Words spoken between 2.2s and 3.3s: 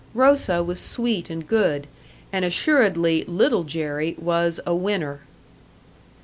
and assuredly